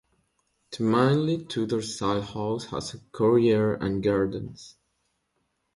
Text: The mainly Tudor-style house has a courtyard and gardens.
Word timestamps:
The 0.75 0.81
mainly 0.83 1.45
Tudor-style 1.45 2.23
house 2.23 2.65
has 2.71 2.95
a 2.95 2.99
courtyard 3.11 3.83
and 3.83 4.01
gardens. 4.01 4.75